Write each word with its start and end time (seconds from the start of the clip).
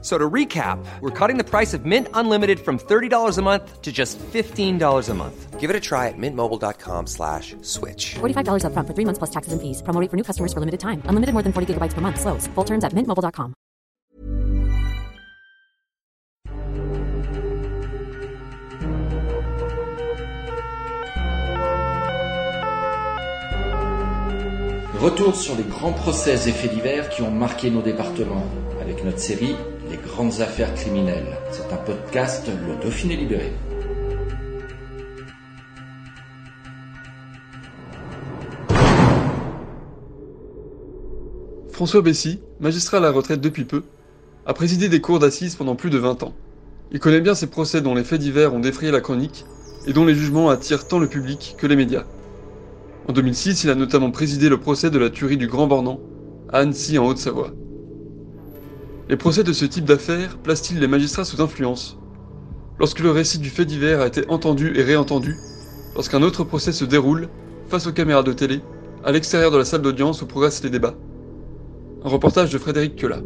So 0.00 0.16
to 0.16 0.30
recap, 0.30 0.78
we're 1.00 1.10
cutting 1.10 1.38
the 1.38 1.44
price 1.44 1.74
of 1.74 1.84
Mint 1.84 2.06
Unlimited 2.14 2.60
from 2.60 2.78
$30 2.78 3.36
a 3.36 3.42
month 3.42 3.82
to 3.82 3.90
just 3.90 4.16
$15 4.18 5.08
a 5.08 5.14
month. 5.14 5.58
Give 5.58 5.70
it 5.70 5.74
a 5.74 5.80
try 5.80 6.06
at 6.06 6.14
mintmobile.com 6.16 7.08
slash 7.08 7.56
switch. 7.62 8.14
$45 8.20 8.62
upfront 8.62 8.86
for 8.86 8.94
three 8.94 9.04
months 9.04 9.18
plus 9.18 9.30
taxes 9.30 9.52
and 9.52 9.60
fees. 9.60 9.82
Promo 9.82 10.00
rate 10.00 10.08
for 10.08 10.16
new 10.16 10.22
customers 10.22 10.52
for 10.52 10.60
limited 10.60 10.78
time. 10.78 11.02
Unlimited 11.06 11.32
more 11.32 11.42
than 11.42 11.52
40 11.52 11.74
gigabytes 11.74 11.94
per 11.94 12.00
month. 12.00 12.20
Slows. 12.20 12.46
Full 12.54 12.64
terms 12.64 12.84
at 12.84 12.92
mintmobile.com. 12.92 13.54
Retour 25.00 25.34
sur 25.34 25.54
les 25.54 25.62
grands 25.62 25.92
procès 25.92 26.48
et 26.48 26.52
faits 26.52 26.72
divers 26.72 27.08
qui 27.08 27.22
ont 27.22 27.30
marqué 27.30 27.70
nos 27.70 27.82
départements 27.82 28.44
avec 28.80 29.04
notre 29.04 29.20
série 29.20 29.54
Les 29.90 29.96
grandes 29.96 30.40
affaires 30.42 30.74
criminelles. 30.74 31.38
C'est 31.50 31.72
un 31.72 31.76
podcast 31.78 32.46
Le 32.46 32.82
Dauphiné 32.82 33.16
libéré. 33.16 33.52
François 41.70 42.02
Bessy, 42.02 42.40
magistrat 42.60 42.98
à 42.98 43.00
la 43.00 43.10
retraite 43.10 43.40
depuis 43.40 43.64
peu, 43.64 43.82
a 44.44 44.52
présidé 44.52 44.90
des 44.90 45.00
cours 45.00 45.20
d'assises 45.20 45.54
pendant 45.54 45.74
plus 45.74 45.90
de 45.90 45.98
20 45.98 46.22
ans. 46.22 46.34
Il 46.92 47.00
connaît 47.00 47.22
bien 47.22 47.34
ces 47.34 47.46
procès 47.46 47.80
dont 47.80 47.94
les 47.94 48.04
faits 48.04 48.20
divers 48.20 48.52
ont 48.52 48.60
défrayé 48.60 48.92
la 48.92 49.00
chronique 49.00 49.46
et 49.86 49.94
dont 49.94 50.04
les 50.04 50.14
jugements 50.14 50.50
attirent 50.50 50.86
tant 50.86 50.98
le 50.98 51.08
public 51.08 51.54
que 51.56 51.66
les 51.66 51.76
médias. 51.76 52.04
En 53.08 53.14
2006, 53.14 53.64
il 53.64 53.70
a 53.70 53.74
notamment 53.74 54.10
présidé 54.10 54.50
le 54.50 54.60
procès 54.60 54.90
de 54.90 54.98
la 54.98 55.08
tuerie 55.08 55.38
du 55.38 55.46
Grand 55.46 55.66
Bornand 55.66 56.00
à 56.50 56.58
Annecy 56.58 56.98
en 56.98 57.06
Haute-Savoie. 57.06 57.52
Les 59.08 59.16
procès 59.16 59.42
de 59.42 59.54
ce 59.54 59.64
type 59.64 59.86
d'affaires 59.86 60.36
placent-ils 60.36 60.78
les 60.78 60.86
magistrats 60.86 61.24
sous 61.24 61.40
influence? 61.40 61.98
Lorsque 62.78 63.00
le 63.00 63.10
récit 63.10 63.38
du 63.38 63.48
fait 63.48 63.64
divers 63.64 64.02
a 64.02 64.06
été 64.06 64.28
entendu 64.28 64.76
et 64.76 64.82
réentendu, 64.82 65.34
lorsqu'un 65.94 66.22
autre 66.22 66.44
procès 66.44 66.72
se 66.72 66.84
déroule, 66.84 67.30
face 67.68 67.86
aux 67.86 67.92
caméras 67.92 68.22
de 68.22 68.34
télé, 68.34 68.60
à 69.02 69.10
l'extérieur 69.10 69.50
de 69.50 69.56
la 69.56 69.64
salle 69.64 69.80
d'audience 69.80 70.20
où 70.20 70.26
progressent 70.26 70.62
les 70.62 70.68
débats. 70.68 70.94
Un 72.04 72.08
reportage 72.10 72.52
de 72.52 72.58
Frédéric 72.58 72.96
Queula. 72.96 73.22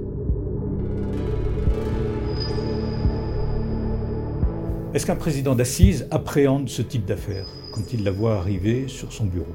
Est-ce 4.95 5.05
qu'un 5.05 5.17
président 5.17 5.57
d'assises 5.57 6.07
appréhende 6.13 6.69
ce 6.69 6.83
type 6.83 7.07
d'affaires 7.07 7.49
quand 7.75 7.93
il 7.93 8.05
la 8.05 8.13
voit 8.13 8.37
arriver 8.37 8.87
sur 8.87 9.13
son 9.13 9.25
bureau? 9.25 9.55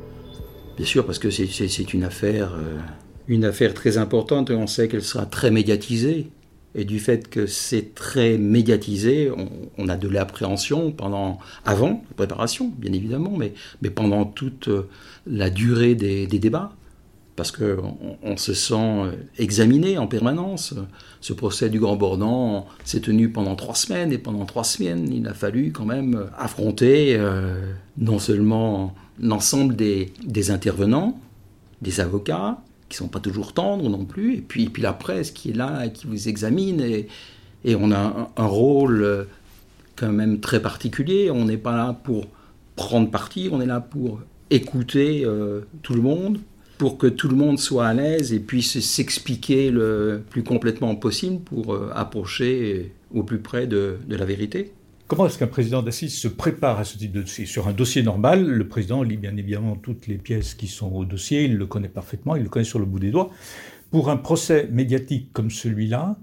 Bien 0.75 0.85
sûr, 0.85 1.05
parce 1.05 1.19
que 1.19 1.29
c'est 1.29 1.93
une 1.93 2.03
affaire, 2.03 2.53
euh, 2.55 2.79
une 3.27 3.45
affaire 3.45 3.73
très 3.73 3.97
importante 3.97 4.49
et 4.49 4.55
on 4.55 4.67
sait 4.67 4.87
qu'elle 4.87 5.03
sera 5.03 5.25
très 5.25 5.51
médiatisée. 5.51 6.29
Et 6.75 6.85
du 6.85 6.99
fait 6.99 7.27
que 7.29 7.47
c'est 7.47 7.95
très 7.95 8.37
médiatisé, 8.37 9.31
on, 9.77 9.89
a 9.89 9.97
de 9.97 10.07
l'appréhension 10.07 10.91
pendant, 10.91 11.39
avant 11.65 12.03
la 12.09 12.15
préparation, 12.15 12.71
bien 12.77 12.93
évidemment, 12.93 13.33
mais, 13.35 13.53
mais 13.81 13.89
pendant 13.89 14.25
toute 14.25 14.67
euh, 14.67 14.87
la 15.25 15.49
durée 15.49 15.95
des, 15.95 16.27
débats 16.27 16.73
parce 17.35 17.51
qu'on 17.51 18.17
on 18.23 18.35
se 18.35 18.53
sent 18.55 19.11
examiné 19.37 19.99
en 19.99 20.07
permanence. 20.07 20.73
Ce 21.21 21.33
procès 21.33 21.69
du 21.69 21.79
Grand 21.79 21.95
Bornand 21.95 22.65
s'est 22.83 22.99
tenu 22.99 23.29
pendant 23.29 23.55
trois 23.55 23.75
semaines, 23.75 24.11
et 24.11 24.17
pendant 24.17 24.45
trois 24.45 24.63
semaines, 24.63 25.07
il 25.13 25.27
a 25.27 25.35
fallu 25.35 25.71
quand 25.71 25.85
même 25.85 26.29
affronter 26.35 27.15
euh, 27.15 27.73
non 27.99 28.17
seulement 28.17 28.95
l'ensemble 29.19 29.75
des, 29.75 30.11
des, 30.25 30.49
intervenants, 30.49 31.19
des 31.83 31.99
avocats, 31.99 32.57
qui 32.89 32.97
sont 32.97 33.07
pas 33.07 33.19
toujours 33.19 33.53
tendres 33.53 33.89
non 33.89 34.05
plus, 34.05 34.35
et 34.35 34.41
puis, 34.41 34.63
et 34.63 34.69
puis 34.69 34.81
la 34.81 34.93
presse 34.93 35.31
qui 35.31 35.51
est 35.51 35.55
là 35.55 35.85
et 35.85 35.91
qui 35.91 36.07
vous 36.07 36.27
examine, 36.29 36.81
et, 36.81 37.07
et 37.65 37.75
on 37.75 37.91
a 37.91 38.31
un, 38.35 38.45
rôle 38.45 39.27
quand 39.95 40.11
même 40.11 40.39
très 40.39 40.61
particulier. 40.61 41.31
On 41.31 41.45
n'est 41.45 41.57
pas 41.57 41.75
là 41.75 41.99
pour 42.03 42.27
prendre 42.75 43.09
parti, 43.09 43.49
on 43.51 43.59
est 43.59 43.65
là 43.65 43.81
pour 43.81 44.21
écouter 44.49 45.23
euh, 45.25 45.61
tout 45.81 45.93
le 45.93 46.01
monde, 46.01 46.39
pour 46.77 46.97
que 46.97 47.07
tout 47.07 47.27
le 47.27 47.35
monde 47.35 47.59
soit 47.59 47.87
à 47.87 47.93
l'aise 47.93 48.31
et 48.31 48.39
puisse 48.39 48.79
s'expliquer 48.79 49.71
le 49.71 50.21
plus 50.29 50.43
complètement 50.43 50.95
possible 50.95 51.41
pour 51.41 51.73
euh, 51.73 51.91
approcher 51.93 52.93
au 53.13 53.23
plus 53.23 53.39
près 53.39 53.67
de, 53.67 53.97
de 54.07 54.15
la 54.15 54.25
vérité. 54.25 54.71
Comment 55.07 55.27
est-ce 55.27 55.37
qu'un 55.37 55.47
président 55.47 55.81
d'assises 55.81 56.17
se 56.17 56.27
prépare 56.27 56.79
à 56.79 56.83
ce 56.83 56.97
type 56.97 57.13
de 57.13 57.21
dossier? 57.21 57.45
Sur 57.45 57.69
un 57.69 57.71
dossier 57.71 58.03
normal, 58.03 58.45
le 58.45 58.67
président 58.67 59.03
lit 59.03 59.15
bien 59.15 59.37
évidemment 59.37 59.77
toutes 59.77 60.05
les 60.07 60.17
pièces 60.17 60.53
qui 60.53 60.67
sont 60.67 60.91
au 60.91 61.05
dossier, 61.05 61.45
il 61.45 61.55
le 61.55 61.65
connaît 61.65 61.87
parfaitement, 61.87 62.35
il 62.35 62.43
le 62.43 62.49
connaît 62.49 62.65
sur 62.65 62.77
le 62.77 62.85
bout 62.85 62.99
des 62.99 63.11
doigts. 63.11 63.29
Pour 63.89 64.09
un 64.09 64.17
procès 64.17 64.67
médiatique 64.69 65.29
comme 65.31 65.49
celui-là, 65.49 66.17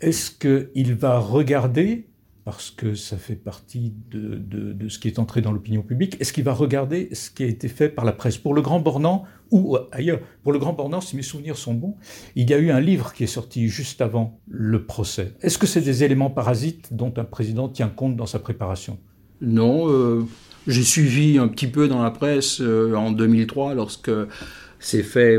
est-ce 0.00 0.30
qu'il 0.30 0.94
va 0.94 1.18
regarder 1.18 2.06
parce 2.48 2.70
que 2.70 2.94
ça 2.94 3.18
fait 3.18 3.34
partie 3.34 3.92
de, 4.10 4.88
ce 4.88 4.98
qui 4.98 5.08
est 5.08 5.18
entré 5.18 5.42
dans 5.42 5.52
l'opinion 5.52 5.82
publique. 5.82 6.16
Est-ce 6.18 6.32
qu'il 6.32 6.44
va 6.44 6.54
regarder 6.54 7.10
ce 7.12 7.30
qui 7.30 7.42
a 7.42 7.46
été 7.46 7.68
fait 7.68 7.90
par 7.90 8.06
la 8.06 8.12
presse 8.12 8.38
Pour 8.38 8.54
le 8.54 8.62
Grand 8.62 8.80
Bornand, 8.80 9.26
ou 9.50 9.76
ailleurs, 9.92 10.20
pour 10.42 10.54
le 10.54 10.58
Grand 10.58 10.72
Bornand, 10.72 11.02
si 11.02 11.14
mes 11.14 11.20
souvenirs 11.20 11.58
sont 11.58 11.74
bons, 11.74 11.96
il 12.36 12.48
y 12.48 12.54
a 12.54 12.56
eu 12.56 12.70
un 12.70 12.80
livre 12.80 13.12
qui 13.12 13.24
est 13.24 13.26
sorti 13.26 13.68
juste 13.68 14.00
avant 14.00 14.40
le 14.48 14.82
procès. 14.86 15.34
Est-ce 15.42 15.58
que 15.58 15.66
c'est 15.66 15.82
des 15.82 16.04
éléments 16.04 16.30
parasites 16.30 16.94
dont 16.94 17.12
un 17.18 17.24
président 17.24 17.68
tient 17.68 17.90
compte 17.90 18.16
dans 18.16 18.24
sa 18.24 18.38
préparation? 18.38 18.96
Non, 19.42 19.86
euh, 19.90 20.24
j'ai 20.66 20.84
suivi 20.84 21.36
un 21.36 21.48
petit 21.48 21.66
peu 21.66 21.86
dans 21.86 22.02
la 22.02 22.10
presse 22.10 22.62
euh, 22.62 22.94
en 22.94 23.12
2003 23.12 23.74
lorsque 23.74 24.10
ces 24.80 25.02
faits 25.02 25.38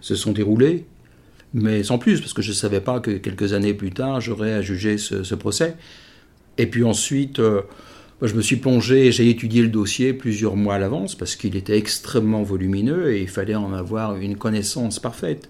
se 0.00 0.14
sont 0.14 0.32
déroulés 0.32 0.86
mais 1.54 1.82
sans 1.82 1.98
plus, 1.98 2.22
parce 2.22 2.32
que 2.32 2.40
je 2.40 2.48
ne 2.48 2.54
savais 2.54 2.80
pas 2.80 2.98
que 3.00 3.10
quelques 3.10 3.52
années 3.52 3.74
plus 3.74 3.90
tard, 3.90 4.22
j'aurais 4.22 4.54
à 4.54 4.62
juger 4.62 4.96
ce 4.96 5.34
procès. 5.34 5.76
Et 6.58 6.66
puis 6.66 6.84
ensuite, 6.84 7.38
euh, 7.38 7.62
je 8.20 8.34
me 8.34 8.42
suis 8.42 8.56
plongé, 8.56 9.10
j'ai 9.10 9.28
étudié 9.28 9.62
le 9.62 9.68
dossier 9.68 10.12
plusieurs 10.12 10.56
mois 10.56 10.74
à 10.74 10.78
l'avance 10.78 11.14
parce 11.14 11.34
qu'il 11.36 11.56
était 11.56 11.76
extrêmement 11.76 12.42
volumineux 12.42 13.12
et 13.12 13.22
il 13.22 13.28
fallait 13.28 13.54
en 13.54 13.72
avoir 13.72 14.16
une 14.16 14.36
connaissance 14.36 14.98
parfaite. 14.98 15.48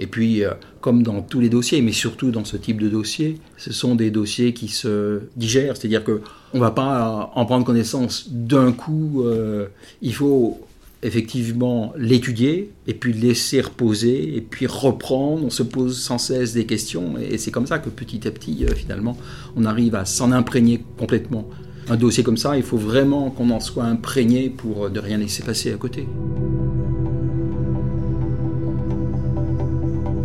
Et 0.00 0.06
puis, 0.06 0.44
euh, 0.44 0.52
comme 0.80 1.02
dans 1.02 1.20
tous 1.20 1.40
les 1.40 1.50
dossiers, 1.50 1.82
mais 1.82 1.92
surtout 1.92 2.30
dans 2.30 2.44
ce 2.44 2.56
type 2.56 2.80
de 2.80 2.88
dossier, 2.88 3.38
ce 3.58 3.70
sont 3.70 3.94
des 3.94 4.10
dossiers 4.10 4.54
qui 4.54 4.68
se 4.68 5.20
digèrent, 5.36 5.76
c'est-à-dire 5.76 6.04
que 6.04 6.22
on 6.54 6.58
va 6.58 6.70
pas 6.70 7.30
en 7.34 7.44
prendre 7.44 7.66
connaissance 7.66 8.26
d'un 8.30 8.72
coup. 8.72 9.22
Euh, 9.24 9.66
il 10.00 10.14
faut 10.14 10.58
effectivement 11.02 11.92
l'étudier 11.96 12.72
et 12.86 12.94
puis 12.94 13.12
laisser 13.12 13.60
reposer 13.60 14.36
et 14.36 14.40
puis 14.40 14.66
reprendre. 14.66 15.44
On 15.44 15.50
se 15.50 15.62
pose 15.62 15.98
sans 15.98 16.18
cesse 16.18 16.52
des 16.52 16.66
questions 16.66 17.14
et 17.18 17.38
c'est 17.38 17.50
comme 17.50 17.66
ça 17.66 17.78
que 17.78 17.88
petit 17.88 18.26
à 18.28 18.30
petit, 18.30 18.64
euh, 18.64 18.74
finalement, 18.74 19.16
on 19.56 19.64
arrive 19.64 19.94
à 19.94 20.04
s'en 20.04 20.32
imprégner 20.32 20.82
complètement. 20.98 21.48
Un 21.88 21.96
dossier 21.96 22.22
comme 22.22 22.36
ça, 22.36 22.56
il 22.56 22.62
faut 22.62 22.76
vraiment 22.76 23.30
qu'on 23.30 23.50
en 23.50 23.60
soit 23.60 23.84
imprégné 23.84 24.50
pour 24.50 24.86
euh, 24.86 24.90
ne 24.90 25.00
rien 25.00 25.18
laisser 25.18 25.42
passer 25.42 25.72
à 25.72 25.76
côté. 25.76 26.06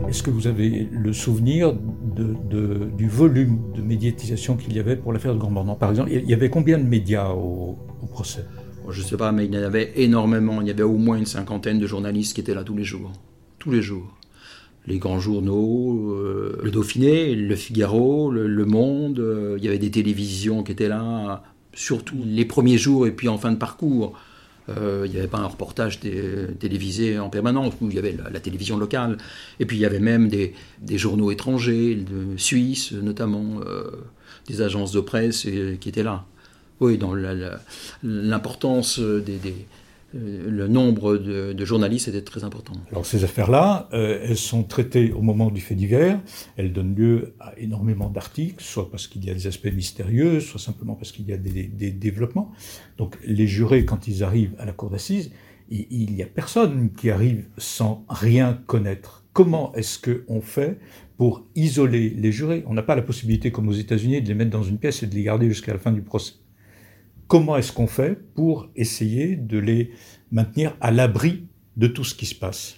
Est-ce 0.10 0.24
que 0.24 0.30
vous 0.30 0.48
avez 0.48 0.88
le 0.92 1.12
souvenir 1.12 1.74
du 1.74 3.10
volume 3.10 3.60
de 3.76 3.82
médiatisation 3.82 4.56
qu'il 4.56 4.74
y 4.74 4.80
avait 4.80 4.96
pour 4.96 5.12
l'affaire 5.12 5.34
de 5.34 5.40
Grand 5.40 5.76
Par 5.76 5.90
exemple, 5.90 6.10
il 6.12 6.30
y 6.30 6.34
avait 6.34 6.50
combien 6.50 6.78
de 6.78 6.84
médias 6.84 7.30
au 7.30 7.78
procès? 8.12 8.46
Je 8.90 9.02
ne 9.02 9.06
sais 9.06 9.18
pas, 9.18 9.32
mais 9.32 9.46
il 9.46 9.54
y 9.54 9.58
en 9.58 9.64
avait 9.64 9.94
énormément. 9.96 10.62
Il 10.62 10.68
y 10.68 10.72
avait 10.72 10.84
au 10.84 10.98
moins 10.98 11.18
une 11.18 11.26
cinquantaine 11.26 11.80
de 11.80 11.88
journalistes 11.88 12.36
qui 12.36 12.42
étaient 12.42 12.54
là 12.54 12.64
tous 12.64 12.76
les 12.76 12.84
jours. 12.84 13.12
Tous 13.60 13.72
les 13.72 13.82
jours. 13.82 14.16
Les 14.88 15.00
grands 15.00 15.20
journaux, 15.20 16.14
euh, 16.14 16.60
le 16.62 16.70
Dauphiné, 16.70 17.34
le 17.34 17.56
Figaro, 17.56 18.32
le, 18.32 18.48
le 18.48 18.66
Monde. 18.66 19.20
Euh, 19.20 19.56
il 19.58 19.64
y 19.64 19.68
avait 19.68 19.80
des 19.80 19.90
télévisions 19.90 20.64
qui 20.64 20.72
étaient 20.72 20.88
là, 20.88 21.44
surtout 21.74 22.18
les 22.24 22.46
premiers 22.46 22.78
jours 22.78 23.08
et 23.08 23.12
puis 23.12 23.28
en 23.28 23.38
fin 23.38 23.52
de 23.52 23.58
parcours. 23.58 24.14
Euh, 24.70 25.04
il 25.06 25.12
n'y 25.12 25.18
avait 25.18 25.28
pas 25.28 25.38
un 25.38 25.46
reportage 25.46 26.00
télévisé 26.00 27.20
en 27.20 27.30
permanence, 27.30 27.74
où 27.82 27.90
il 27.90 27.96
y 27.96 28.00
avait 28.00 28.14
la, 28.14 28.32
la, 28.32 28.40
télévision 28.40 28.78
locale. 28.78 29.18
Et 29.60 29.66
puis 29.66 29.78
il 29.78 29.80
y 29.82 29.86
avait 29.86 30.00
même 30.00 30.28
des, 30.28 30.54
des 30.82 30.98
journaux 30.98 31.32
étrangers, 31.32 31.96
de 31.96 32.38
Suisse 32.38 32.92
notamment, 32.92 33.60
des 34.48 34.64
agences 34.64 34.92
de 34.92 35.02
presse 35.02 35.46
et, 35.46 35.78
qui 35.80 35.90
étaient 35.90 36.04
là. 36.04 36.26
Oui, 36.80 36.98
dans 36.98 37.14
l'importance 38.04 39.00
des, 39.00 39.38
des, 39.38 39.66
le 40.14 40.68
nombre 40.68 41.18
de, 41.18 41.54
de, 41.54 41.66
journalistes 41.66 42.08
était 42.08 42.22
très 42.22 42.44
important. 42.44 42.74
Alors 42.92 43.06
ces 43.06 43.24
affaires-là, 43.24 43.90
euh, 43.94 44.20
elles 44.24 44.38
sont 44.38 44.64
traitées 44.64 45.12
au 45.12 45.22
moment 45.22 45.52
du 45.52 45.62
fait 45.62 45.76
divers, 45.76 46.20
elles 46.58 46.74
donnent 46.74 46.96
lieu 46.96 47.34
à 47.40 47.54
énormément 47.58 48.10
d'articles, 48.10 48.64
soit 48.64 48.90
parce 48.90 49.08
qu'il 49.08 49.26
y 49.26 49.30
a 49.30 49.34
des 49.34 49.48
aspects 49.48 49.72
mystérieux, 49.74 50.40
soit 50.40 50.60
simplement 50.60 50.96
parce 50.96 51.12
qu'il 51.12 51.26
y 51.28 51.34
a 51.34 51.38
des, 51.38 51.64
des, 51.64 51.92
développements. 51.92 52.52
Donc 52.98 53.18
les 53.26 53.48
jurés, 53.48 53.86
quand 53.86 54.08
ils 54.08 54.24
arrivent 54.24 54.56
à 54.60 54.66
la 54.66 54.72
cour 54.72 54.90
d'assises, 54.90 55.32
il 55.70 56.12
n'y 56.12 56.22
a 56.22 56.28
personne 56.28 56.92
qui 56.94 57.10
arrive 57.10 57.46
sans 57.58 58.06
rien 58.08 58.60
connaître 58.68 59.26
comment 59.36 59.74
est-ce 59.74 60.00
qu'on 60.00 60.42
fait 60.42 60.80
pour 61.18 61.46
isoler 61.56 62.10
les 62.10 62.32
jurés? 62.32 62.64
On 62.68 62.74
n'a 62.74 62.84
pas 62.84 62.96
la 62.96 63.02
possibilité, 63.02 63.52
comme 63.52 63.68
aux 63.68 63.74
États-Unis, 63.74 64.22
de 64.22 64.28
les 64.30 64.34
mettre 64.34 64.50
dans 64.50 64.64
une 64.64 64.80
pièce 64.80 65.04
et 65.04 65.08
de 65.08 65.14
les 65.14 65.24
garder 65.24 65.48
jusqu'à 65.48 65.74
la 65.74 65.80
fin 65.80 65.92
du 65.92 66.02
procès. 66.02 66.34
Comment 67.28 67.58
est-ce 67.58 67.72
qu'on 67.72 67.88
fait 67.88 68.20
pour 68.36 68.70
essayer 68.76 69.36
de 69.36 69.58
les 69.58 69.92
maintenir 70.32 70.76
à 70.80 70.92
l'abri 70.92 71.46
de 71.76 71.88
tout 71.88 72.04
ce 72.04 72.14
qui 72.14 72.28
se 72.28 72.36
passe? 72.36 72.76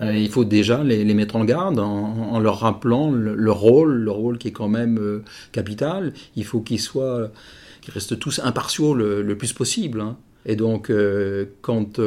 Euh, 0.00 0.16
il 0.16 0.28
faut 0.28 0.44
déjà 0.44 0.84
les, 0.84 1.12
mettre 1.14 1.34
en 1.34 1.44
garde 1.44 1.80
en, 1.80 2.38
leur 2.38 2.60
rappelant 2.60 3.10
le, 3.10 3.50
rôle, 3.50 3.92
le 3.92 4.10
rôle 4.10 4.38
qui 4.38 4.48
est 4.48 4.52
quand 4.52 4.68
même 4.68 4.98
euh, 4.98 5.24
capital. 5.50 6.12
Il 6.36 6.44
faut 6.44 6.60
qu'ils 6.60 6.80
soient, 6.80 7.32
qu'ils 7.80 7.92
restent 7.92 8.18
tous 8.18 8.40
impartiaux 8.44 8.94
le, 8.94 9.36
plus 9.36 9.52
possible. 9.52 10.00
Hein. 10.00 10.16
Et 10.46 10.54
donc, 10.54 10.90
euh, 10.90 11.46
quand 11.60 11.98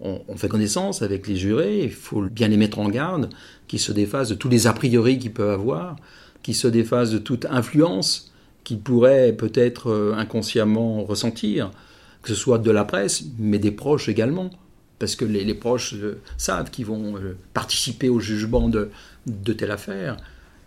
on, 0.00 0.36
fait 0.36 0.48
connaissance 0.48 1.02
avec 1.02 1.28
les 1.28 1.36
jurés, 1.36 1.84
il 1.84 1.92
faut 1.92 2.22
bien 2.22 2.48
les 2.48 2.56
mettre 2.56 2.80
en 2.80 2.88
garde, 2.88 3.28
qu'ils 3.68 3.78
se 3.78 3.92
défassent 3.92 4.30
de 4.30 4.34
tous 4.34 4.48
les 4.48 4.66
a 4.66 4.72
priori 4.72 5.18
qu'ils 5.18 5.32
peuvent 5.32 5.50
avoir, 5.60 5.94
qu'ils 6.42 6.56
se 6.56 6.66
défassent 6.66 7.12
de 7.12 7.18
toute 7.18 7.46
influence 7.46 8.33
qu'ils 8.64 8.80
pourraient 8.80 9.32
peut-être 9.32 10.14
inconsciemment 10.16 11.04
ressentir, 11.04 11.70
que 12.22 12.30
ce 12.30 12.34
soit 12.34 12.58
de 12.58 12.70
la 12.70 12.84
presse, 12.84 13.24
mais 13.38 13.58
des 13.58 13.70
proches 13.70 14.08
également 14.08 14.50
parce 14.98 15.16
que 15.16 15.24
les, 15.24 15.54
proches 15.54 15.94
euh, 15.94 16.20
savent 16.38 16.70
qu'ils 16.70 16.86
vont 16.86 17.16
euh, 17.16 17.36
participer 17.52 18.08
au 18.08 18.20
jugement 18.20 18.68
de, 18.68 18.90
de, 19.26 19.52
telle 19.52 19.70
affaire. 19.70 20.16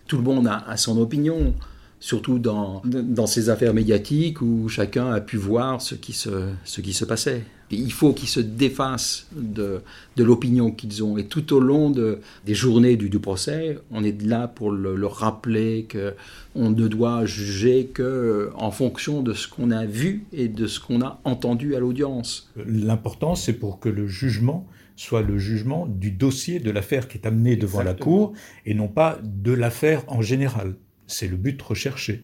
Tout 0.07 0.17
le 0.17 0.23
monde 0.23 0.47
a 0.47 0.77
son 0.77 0.99
opinion 0.99 1.53
surtout 1.99 2.39
dans, 2.39 2.81
dans 2.85 3.27
ces 3.27 3.49
affaires 3.49 3.73
médiatiques 3.73 4.41
où 4.41 4.69
chacun 4.69 5.11
a 5.11 5.21
pu 5.21 5.38
voir 5.38 5.81
ce 5.81 5.95
qui 5.95 6.13
se, 6.13 6.49
ce 6.63 6.81
qui 6.81 6.94
se 6.94 7.05
passait. 7.05 7.44
il 7.71 7.91
faut 7.91 8.13
qu'ils 8.13 8.29
se 8.29 8.39
défassent 8.39 9.27
de, 9.35 9.81
de 10.15 10.23
l'opinion 10.23 10.71
qu'ils 10.71 11.03
ont. 11.03 11.17
Et 11.17 11.25
tout 11.25 11.53
au 11.53 11.59
long 11.59 11.89
de, 11.89 12.19
des 12.45 12.53
journées 12.53 12.97
du, 12.97 13.09
du, 13.09 13.19
procès, 13.19 13.79
on 13.91 14.03
est 14.03 14.21
là 14.21 14.47
pour 14.47 14.71
leur 14.71 15.15
rappeler 15.15 15.88
qu'on 15.91 16.69
ne 16.69 16.88
doit 16.88 17.25
juger 17.25 17.88
que 17.88 18.51
en 18.55 18.71
fonction 18.71 19.21
de 19.21 19.33
ce 19.33 19.47
qu'on 19.47 19.71
a 19.71 19.85
vu 19.85 20.25
et 20.33 20.47
de 20.47 20.67
ce 20.67 20.79
qu'on 20.79 21.01
a 21.01 21.19
entendu 21.23 21.75
à 21.75 21.79
l'audience. 21.79 22.51
L'important, 22.65 23.35
c'est 23.35 23.53
pour 23.53 23.79
que 23.79 23.89
le 23.89 24.07
jugement 24.07 24.67
soit 24.95 25.21
le 25.21 25.38
jugement 25.38 25.85
du 25.85 26.09
dossier 26.11 26.59
de 26.59 26.71
l'affaire 26.71 27.07
qui 27.07 27.19
est 27.19 27.27
amené 27.27 27.55
devant 27.55 27.83
la 27.83 27.93
Cour 27.93 28.33
et 28.65 28.73
non 28.73 28.88
pas 28.88 29.19
de 29.23 29.51
l'affaire 29.51 30.03
en 30.07 30.21
général. 30.21 30.73
C'est 31.07 31.27
le 31.27 31.38
but 31.38 31.59
recherché. 31.62 32.24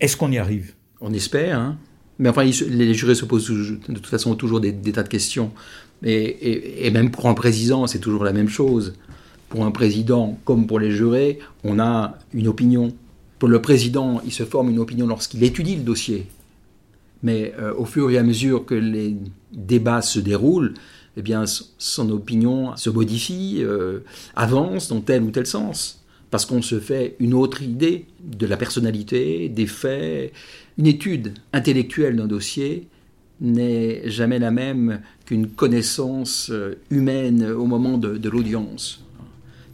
Est-ce 0.00 0.16
qu'on 0.16 0.32
y 0.32 0.38
arrive? 0.38 0.74
On 1.00 1.12
espère, 1.12 1.58
hein. 1.58 1.78
Mais 2.18 2.30
enfin, 2.30 2.44
les 2.44 2.94
jurés 2.94 3.14
se 3.14 3.26
posent 3.26 3.50
de 3.50 3.94
toute 3.94 4.06
façon 4.06 4.34
toujours 4.34 4.60
des, 4.60 4.72
tas 4.74 5.02
de 5.02 5.08
questions. 5.08 5.52
Et, 6.02 6.90
même 6.90 7.10
pour 7.10 7.26
un 7.28 7.34
président, 7.34 7.86
c'est 7.86 7.98
toujours 7.98 8.24
la 8.24 8.32
même 8.32 8.48
chose. 8.48 8.94
Pour 9.50 9.66
un 9.66 9.70
président, 9.70 10.38
comme 10.44 10.66
pour 10.66 10.80
les 10.80 10.90
jurés, 10.90 11.40
on 11.62 11.78
a 11.78 12.18
une 12.32 12.48
opinion. 12.48 12.88
Pour 13.38 13.50
le 13.50 13.60
président, 13.60 14.22
il 14.24 14.32
se 14.32 14.44
forme 14.44 14.70
une 14.70 14.78
opinion 14.78 15.06
lorsqu'il 15.06 15.44
étudie 15.44 15.76
le 15.76 15.82
dossier. 15.82 16.26
Mais 17.22 17.52
euh, 17.58 17.74
au 17.74 17.84
fur 17.84 18.10
et 18.10 18.16
à 18.16 18.22
mesure 18.22 18.64
que 18.64 18.74
les 18.74 19.14
débats 19.52 20.00
se 20.00 20.18
déroulent, 20.18 20.72
eh 21.18 21.22
bien, 21.22 21.44
son 21.46 22.10
opinion 22.10 22.76
se 22.76 22.88
modifie, 22.88 23.58
euh, 23.60 24.00
avance 24.36 24.88
dans 24.88 25.02
tel 25.02 25.22
ou 25.22 25.30
tel 25.30 25.46
sens 25.46 26.02
parce 26.30 26.44
qu'on 26.46 26.62
se 26.62 26.80
fait 26.80 27.16
une 27.20 27.34
autre 27.34 27.62
idée 27.62 28.06
de 28.22 28.46
la 28.46 28.56
personnalité, 28.56 29.48
des 29.48 29.66
faits. 29.66 30.32
Une 30.78 30.86
étude 30.86 31.34
intellectuelle 31.52 32.16
d'un 32.16 32.26
dossier 32.26 32.88
n'est 33.40 34.08
jamais 34.08 34.38
la 34.38 34.50
même 34.50 35.00
qu'une 35.24 35.48
connaissance 35.48 36.50
euh, 36.50 36.78
humaine 36.90 37.44
au 37.44 37.66
moment 37.66 37.98
de, 37.98 38.28
l'audience. 38.28 39.04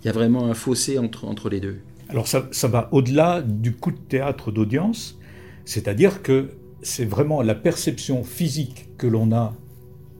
Il 0.02 0.06
y 0.06 0.10
a 0.10 0.12
vraiment 0.12 0.46
un 0.46 0.54
fossé 0.54 0.98
entre, 0.98 1.26
entre 1.26 1.48
les 1.48 1.60
deux. 1.60 1.78
Alors 2.08 2.26
ça, 2.26 2.48
ça 2.50 2.68
va 2.68 2.88
au-delà 2.92 3.40
du 3.40 3.72
coup 3.72 3.92
de 3.92 3.96
théâtre 3.96 4.50
d'audience, 4.50 5.18
c'est-à-dire 5.64 6.22
que 6.22 6.50
c'est 6.82 7.04
vraiment 7.04 7.40
la 7.42 7.54
perception 7.54 8.24
physique 8.24 8.88
que 8.98 9.06
l'on 9.06 9.32
a 9.32 9.54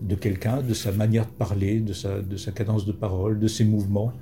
de 0.00 0.14
quelqu'un, 0.14 0.62
de 0.62 0.74
sa 0.74 0.92
manière 0.92 1.26
de 1.26 1.32
parler, 1.32 1.80
de 1.80 1.92
sa, 1.92 2.20
de 2.20 2.36
sa 2.36 2.52
cadence 2.52 2.86
de 2.86 2.92
parole, 2.92 3.38
de 3.38 3.48
ses 3.48 3.64
mouvements, 3.64 4.12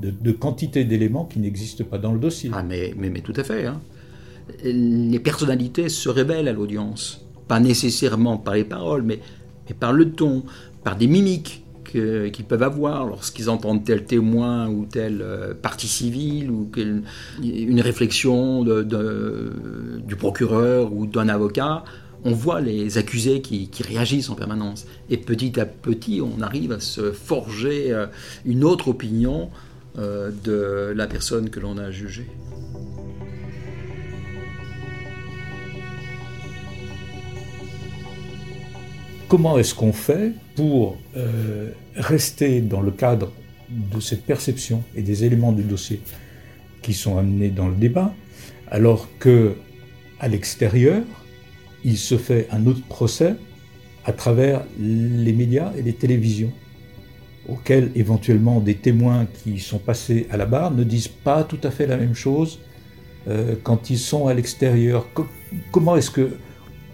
de, 0.00 0.32
quantité 0.32 0.84
d'éléments 0.84 1.24
qui 1.24 1.38
n'existent 1.38 1.84
pas 1.84 1.98
dans 1.98 2.12
le 2.12 2.18
dossier. 2.18 2.50
Ah, 2.52 2.62
mais, 2.62 2.94
tout 3.22 3.34
à 3.36 3.44
fait. 3.44 3.66
Hein. 3.66 3.80
Les 4.64 5.20
personnalités 5.20 5.88
se 5.88 6.08
révèlent 6.08 6.48
à 6.48 6.52
l'audience. 6.52 7.24
Pas 7.48 7.60
nécessairement 7.60 8.36
par 8.36 8.54
les 8.54 8.64
paroles, 8.64 9.02
mais, 9.02 9.20
par 9.78 9.92
le 9.92 10.10
ton, 10.10 10.44
par 10.82 10.96
des 10.96 11.06
mimiques 11.06 11.64
qu'ils 11.84 12.44
peuvent 12.44 12.62
avoir 12.62 13.06
lorsqu'ils 13.06 13.50
entendent 13.50 13.84
tel 13.84 14.04
témoin 14.04 14.68
ou 14.68 14.86
telle 14.86 15.22
euh, 15.22 15.54
partie 15.54 15.88
civile 15.88 16.48
ou 16.48 16.70
une 17.42 17.80
réflexion 17.80 18.62
du 18.62 20.16
procureur 20.16 20.92
ou 20.92 21.06
d'un 21.06 21.28
avocat. 21.28 21.84
On 22.22 22.32
voit 22.32 22.60
les 22.60 22.98
accusés 22.98 23.40
qui, 23.40 23.68
qui, 23.68 23.82
réagissent 23.82 24.28
en 24.28 24.34
permanence. 24.34 24.86
Et 25.08 25.16
petit 25.16 25.58
à 25.58 25.64
petit, 25.64 26.20
on 26.20 26.42
arrive 26.42 26.70
à 26.70 26.78
se 26.78 27.12
forger 27.12 27.92
euh, 27.92 28.06
une 28.44 28.62
autre 28.62 28.88
opinion 28.88 29.48
euh, 29.98 30.30
de 30.44 30.92
la 30.94 31.06
personne 31.06 31.50
que 31.50 31.60
l'on 31.60 31.76
a 31.78 31.90
jugée. 31.90 32.26
Comment 39.28 39.58
est-ce 39.58 39.74
qu'on 39.74 39.92
fait 39.92 40.32
pour 40.56 40.96
euh, 41.16 41.70
rester 41.96 42.60
dans 42.60 42.80
le 42.80 42.90
cadre 42.90 43.32
de 43.68 44.00
cette 44.00 44.24
perception 44.24 44.82
et 44.96 45.02
des 45.02 45.24
éléments 45.24 45.52
du 45.52 45.62
dossier 45.62 46.00
qui 46.82 46.94
sont 46.94 47.18
amenés 47.18 47.50
dans 47.50 47.68
le 47.68 47.76
débat, 47.76 48.12
alors 48.68 49.08
que 49.18 49.54
à 50.18 50.28
l'extérieur, 50.28 51.02
il 51.84 51.96
se 51.96 52.16
fait 52.18 52.48
un 52.50 52.66
autre 52.66 52.82
procès 52.88 53.34
à 54.04 54.12
travers 54.12 54.64
les 54.78 55.32
médias 55.32 55.72
et 55.76 55.82
les 55.82 55.94
télévisions? 55.94 56.52
Auxquels 57.48 57.90
éventuellement 57.94 58.60
des 58.60 58.74
témoins 58.74 59.26
qui 59.42 59.58
sont 59.58 59.78
passés 59.78 60.26
à 60.30 60.36
la 60.36 60.46
barre 60.46 60.70
ne 60.70 60.84
disent 60.84 61.08
pas 61.08 61.42
tout 61.44 61.58
à 61.62 61.70
fait 61.70 61.86
la 61.86 61.96
même 61.96 62.14
chose 62.14 62.60
euh, 63.28 63.54
quand 63.62 63.90
ils 63.90 63.98
sont 63.98 64.26
à 64.26 64.34
l'extérieur. 64.34 65.06
comment 65.72 65.96
est-ce 65.96 66.10
que, 66.10 66.30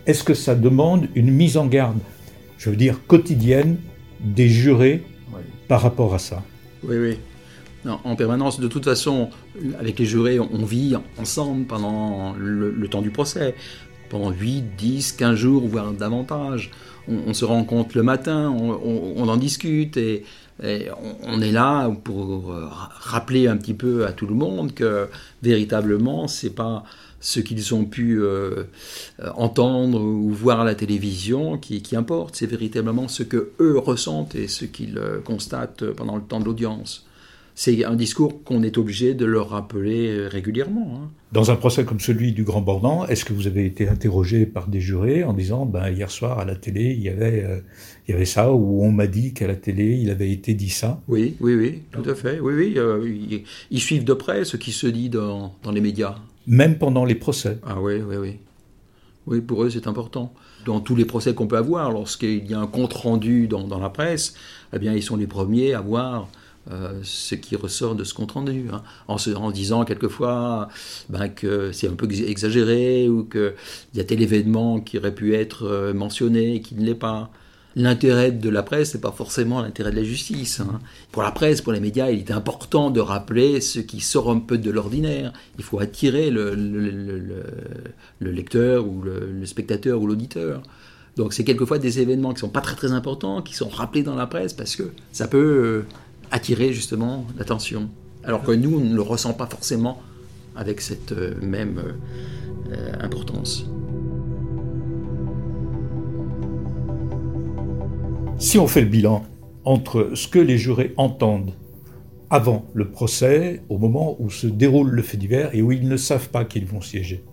est-ce 0.06 0.24
que 0.24 0.34
ça 0.34 0.54
demande 0.54 1.08
une 1.14 1.30
mise 1.30 1.56
en 1.56 1.66
garde, 1.66 1.98
je 2.58 2.70
veux 2.70 2.76
dire 2.76 3.00
quotidienne, 3.06 3.78
des 4.20 4.48
jurés 4.48 5.02
par 5.68 5.82
rapport 5.82 6.14
à 6.14 6.18
ça? 6.18 6.42
Oui, 6.82 6.96
oui. 6.96 7.18
en 7.84 8.16
permanence, 8.16 8.60
de 8.60 8.68
toute 8.68 8.84
façon, 8.84 9.30
avec 9.78 9.98
les 9.98 10.04
jurés, 10.04 10.38
on 10.40 10.64
vit 10.64 10.96
ensemble 11.18 11.66
pendant 11.66 12.34
le, 12.38 12.88
temps 12.88 13.02
du 13.02 13.10
procès, 13.10 13.54
pendant 14.08 14.30
8, 14.30 14.76
10, 14.76 15.12
15 15.12 15.34
jours, 15.34 15.66
voire 15.66 15.92
davantage. 15.92 16.70
On, 17.08 17.32
se 17.34 17.44
rencontre 17.44 17.96
le 17.96 18.02
matin, 18.02 18.50
on, 18.50 18.80
on 19.16 19.28
en 19.28 19.36
discute 19.36 19.96
et 19.96 20.24
on, 20.62 21.40
est 21.40 21.52
là 21.52 21.90
pour 22.04 22.52
euh, 22.52 22.66
rappeler 22.70 23.46
un 23.46 23.56
petit 23.56 23.74
peu 23.74 24.06
à 24.06 24.12
tout 24.12 24.26
le 24.26 24.34
monde 24.34 24.72
que 24.72 25.08
véritablement, 25.42 26.28
c'est 26.28 26.54
pas 26.54 26.84
ce 27.20 27.40
qu'ils 27.40 27.74
ont 27.74 27.84
pu 27.84 28.20
euh, 28.20 28.64
entendre 29.34 30.00
ou 30.00 30.30
voir 30.30 30.60
à 30.60 30.64
la 30.64 30.74
télévision 30.74 31.58
qui, 31.58 31.82
qui 31.82 31.96
importe, 31.96 32.36
c'est 32.36 32.46
véritablement 32.46 33.08
ce 33.08 33.22
que 33.22 33.50
eux 33.60 33.78
ressentent 33.78 34.34
et 34.34 34.48
ce 34.48 34.64
qu'ils 34.64 34.98
euh, 34.98 35.20
constatent 35.20 35.90
pendant 35.92 36.16
le 36.16 36.22
temps 36.22 36.40
de 36.40 36.44
l'audience 36.44 37.04
c'est 37.58 37.86
un 37.86 37.96
discours 37.96 38.44
qu'on 38.44 38.62
est 38.62 38.76
obligé 38.76 39.14
de 39.14 39.24
leur 39.24 39.48
rappeler 39.48 40.08
euh, 40.08 40.28
régulièrement. 40.28 41.00
Hein. 41.00 41.10
Dans 41.32 41.50
un 41.50 41.56
procès 41.56 41.86
comme 41.86 42.00
celui 42.00 42.32
du 42.32 42.44
Grand 42.44 42.60
Bornand, 42.60 43.06
est-ce 43.06 43.24
que 43.24 43.32
vous 43.32 43.46
avez 43.46 43.64
été 43.64 43.88
interrogé 43.88 44.44
par 44.44 44.68
des 44.68 44.78
jurés 44.78 45.24
en 45.24 45.32
disant 45.32 45.64
ben, 45.64 45.88
hier 45.88 46.10
soir 46.10 46.38
à 46.38 46.44
la 46.44 46.54
télé, 46.54 46.94
il 46.94 47.02
y 47.02 47.08
avait, 47.08 47.44
euh, 47.44 47.60
il 48.06 48.12
y 48.12 48.14
avait 48.14 48.26
ça, 48.26 48.52
ou 48.52 48.84
on 48.84 48.92
m'a 48.92 49.06
dit 49.06 49.32
qu'à 49.32 49.46
la 49.46 49.56
télé, 49.56 49.98
il 49.98 50.10
avait 50.10 50.30
été 50.30 50.52
dit 50.52 50.68
ça? 50.68 51.00
Oui, 51.08 51.34
oui, 51.40 51.54
oui, 51.54 51.82
tout 51.92 52.08
à 52.08 52.14
fait. 52.14 52.40
Oui, 52.40 52.52
oui, 52.54 52.74
euh, 52.76 53.42
ils, 53.70 53.80
suivent 53.80 54.04
de 54.04 54.12
près 54.12 54.44
ce 54.44 54.58
qui 54.58 54.70
se 54.70 54.86
dit 54.86 55.08
dans, 55.08 55.54
dans 55.62 55.72
les 55.72 55.80
médias. 55.80 56.16
Même 56.46 56.76
pendant 56.76 57.06
les 57.06 57.14
procès 57.14 57.58
Ah 57.66 57.80
oui, 57.80 58.02
oui, 58.06 58.16
oui. 58.16 58.36
Oui, 59.26 59.40
pour 59.40 59.64
eux, 59.64 59.70
c'est 59.70 59.86
important. 59.86 60.34
Dans 60.66 60.80
tous 60.80 60.94
les 60.94 61.06
procès 61.06 61.34
qu'on 61.34 61.46
peut 61.46 61.56
avoir, 61.56 61.90
lorsqu'il 61.90 62.48
y 62.48 62.52
a 62.52 62.60
un 62.60 62.66
compte-rendu 62.66 63.48
dans, 63.48 63.66
dans, 63.66 63.80
la 63.80 63.88
presse, 63.88 64.34
eh 64.74 64.78
bien, 64.78 64.92
ils 64.92 65.02
sont 65.02 65.16
les 65.16 65.26
premiers 65.26 65.72
à 65.72 65.80
voir 65.80 66.28
euh, 66.70 66.98
ce 67.04 67.36
qui 67.36 67.54
ressort 67.54 67.94
de 67.94 68.02
ce 68.02 68.12
compte 68.12 68.32
rendu, 68.32 68.66
hein. 68.72 68.82
en, 69.06 69.18
se, 69.18 69.30
disant 69.52 69.84
quelquefois 69.84 70.68
ben, 71.08 71.28
que 71.28 71.70
c'est 71.70 71.88
un 71.88 71.94
peu 71.94 72.08
exagéré 72.10 73.08
ou 73.08 73.22
qu'il 73.22 73.54
y 73.94 74.00
a 74.00 74.04
tel 74.04 74.20
événement 74.20 74.80
qui 74.80 74.98
aurait 74.98 75.14
pu 75.14 75.34
être 75.34 75.64
euh, 75.64 75.94
mentionné 75.94 76.56
et 76.56 76.60
qui 76.60 76.74
ne 76.74 76.84
l'est 76.84 76.94
pas. 76.94 77.30
L'intérêt 77.76 78.32
de 78.32 78.48
la 78.48 78.62
presse, 78.62 78.94
n'est 78.94 79.00
pas 79.00 79.12
forcément 79.12 79.60
l'intérêt 79.60 79.90
de 79.90 79.96
la 79.96 80.02
justice. 80.02 80.60
Hein. 80.60 80.80
Pour 81.12 81.22
la 81.22 81.30
presse, 81.30 81.60
pour 81.60 81.72
les 81.72 81.80
médias, 81.80 82.10
il 82.10 82.20
est 82.20 82.30
important 82.32 82.90
de 82.90 83.00
rappeler 83.00 83.60
ce 83.60 83.80
qui 83.80 84.00
sort 84.00 84.30
un 84.30 84.38
peu 84.38 84.56
de 84.56 84.70
l'ordinaire. 84.70 85.34
Il 85.58 85.62
faut 85.62 85.78
attirer 85.78 86.30
le, 86.30 86.54
le 86.54 88.30
lecteur 88.30 88.88
ou 88.88 89.02
le, 89.02 89.44
spectateur 89.44 90.00
ou 90.00 90.06
l'auditeur. 90.06 90.62
Donc 91.16 91.32
c'est 91.32 91.44
quelquefois 91.44 91.78
des 91.78 92.00
événements 92.00 92.34
qui 92.34 92.40
sont 92.40 92.48
pas 92.48 92.60
très 92.60 92.76
très 92.76 92.92
importants, 92.92 93.40
qui 93.42 93.54
sont 93.54 93.68
rappelés 93.68 94.02
dans 94.02 94.14
la 94.14 94.26
presse 94.26 94.52
parce 94.52 94.76
que 94.76 94.90
ça 95.12 95.28
peut 95.28 95.38
euh, 95.38 95.86
attirer 96.30 96.72
justement 96.72 97.26
l'attention. 97.38 97.88
Alors 98.24 98.42
que 98.42 98.52
nous, 98.52 98.78
on 98.78 98.80
ne 98.80 98.94
le 98.94 99.02
ressent 99.02 99.34
pas 99.34 99.46
forcément 99.46 100.00
avec 100.56 100.80
cette 100.80 101.12
euh, 101.12 101.34
même 101.40 101.80
euh, 102.72 102.92
importance. 103.00 103.66
Si 108.38 108.58
on 108.58 108.66
fait 108.66 108.82
le 108.82 108.88
bilan 108.88 109.24
entre 109.64 110.10
ce 110.14 110.28
que 110.28 110.38
les 110.38 110.58
jurés 110.58 110.92
entendent 110.96 111.54
avant 112.30 112.66
le 112.74 112.90
procès, 112.90 113.62
au 113.68 113.78
moment 113.78 114.16
où 114.18 114.30
se 114.30 114.46
déroule 114.46 114.90
le 114.90 115.02
fait 115.02 115.16
divers 115.16 115.54
et 115.54 115.62
où 115.62 115.72
ils 115.72 115.88
ne 115.88 115.96
savent 115.96 116.28
pas 116.28 116.44
qu'ils 116.44 116.66
vont 116.66 116.80
siéger, 116.80 117.24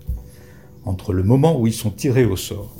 entre 0.85 1.13
le 1.13 1.23
moment 1.23 1.59
où 1.59 1.67
ils 1.67 1.73
sont 1.73 1.89
tirés 1.91 2.25
au 2.25 2.35
sort, 2.35 2.75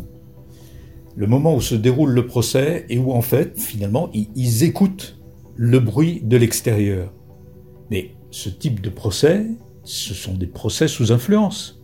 le 1.16 1.28
moment 1.28 1.56
où 1.56 1.62
se 1.62 1.76
déroule 1.76 2.12
le 2.12 2.26
procès 2.26 2.86
et 2.90 2.98
où 2.98 3.12
en 3.12 3.22
fait, 3.22 3.60
finalement, 3.60 4.10
ils, 4.14 4.30
ils 4.36 4.64
écoutent 4.64 5.18
le 5.56 5.80
bruit 5.80 6.22
de 6.24 6.38
l'extérieur. 6.38 7.12
Mais 7.92 8.16
ce 8.32 8.50
type 8.50 8.82
de 8.82 8.90
procès, 8.90 9.46
ce 9.84 10.14
sont 10.14 10.34
des 10.34 10.48
procès 10.48 10.88
sous 10.88 11.12
influence. 11.12 11.80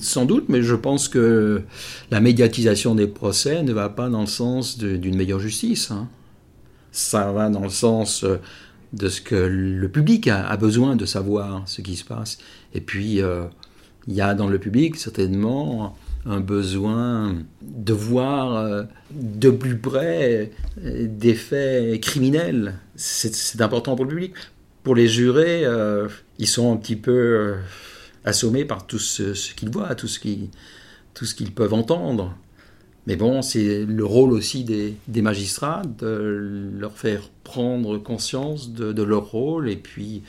Sans 0.00 0.26
doute, 0.26 0.48
mais 0.48 0.62
je 0.62 0.74
pense 0.74 1.08
que 1.08 1.62
la 2.10 2.20
médiatisation 2.20 2.94
des 2.94 3.06
procès 3.06 3.62
ne 3.62 3.72
va 3.72 3.88
pas 3.88 4.08
dans 4.10 4.20
le 4.20 4.26
sens 4.26 4.78
d'une 4.78 5.16
meilleure 5.16 5.40
justice. 5.40 5.90
hein. 5.90 6.08
Ça 6.90 7.32
va 7.32 7.48
dans 7.48 7.62
le 7.62 7.70
sens 7.70 8.22
euh, 8.24 8.36
de 8.92 9.08
ce 9.08 9.22
que 9.22 9.34
le 9.34 9.88
public 9.88 10.28
a, 10.28 10.46
a 10.46 10.56
besoin 10.58 10.94
de 10.94 11.06
savoir, 11.06 11.62
ce 11.66 11.80
qui 11.80 11.96
se 11.96 12.04
passe. 12.04 12.36
Et 12.74 12.82
puis, 12.82 13.22
euh, 13.22 13.44
il 14.06 14.14
y 14.14 14.20
a 14.20 14.34
dans 14.34 14.48
le 14.48 14.58
public 14.58 14.96
certainement 14.96 15.96
un 16.24 16.40
besoin 16.40 17.36
de 17.62 17.92
voir 17.92 18.56
euh, 18.56 18.82
de 19.10 19.50
plus 19.50 19.78
près 19.78 20.52
euh, 20.84 21.06
des 21.08 21.34
faits 21.34 22.00
criminels. 22.00 22.74
C'est 22.96 23.60
important 23.60 23.96
pour 23.96 24.04
le 24.04 24.10
public. 24.10 24.34
Pour 24.84 24.94
les 24.94 25.08
jurés, 25.08 25.64
euh, 25.64 26.08
ils 26.38 26.46
sont 26.46 26.72
un 26.72 26.76
petit 26.76 26.96
peu 26.96 27.56
assommés 28.24 28.64
par 28.64 28.86
tout 28.86 28.98
ce, 28.98 29.54
qu'ils 29.54 29.70
voient, 29.70 29.94
tout 29.94 30.08
ce 30.08 30.18
qu'ils 30.18 31.52
peuvent 31.54 31.74
entendre. 31.74 32.36
Mais 33.06 33.16
bon, 33.16 33.42
c'est 33.42 33.84
le 33.84 34.04
rôle 34.04 34.32
aussi 34.32 34.62
des, 34.62 34.94
des 35.08 35.22
magistrats 35.22 35.82
de 35.98 36.70
leur 36.78 36.96
faire 36.96 37.30
prendre 37.42 37.98
conscience 37.98 38.72
de, 38.72 38.92
de 38.92 39.02
leur 39.02 39.30
rôle 39.30 39.68
et 39.68 39.76
puis 39.76 40.22